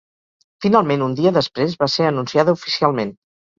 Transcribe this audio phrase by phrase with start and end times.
[0.65, 3.17] Finalment un dia després va ser anunciada oficialment.